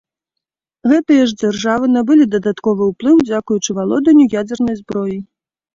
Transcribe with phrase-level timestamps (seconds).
[0.91, 5.21] Гэтыя ж дзяржавы набылі дадатковы ўплыў дзякуючы валоданню ядзернай зброяй.